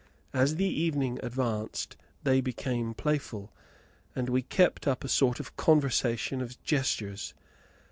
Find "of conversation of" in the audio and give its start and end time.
5.39-6.59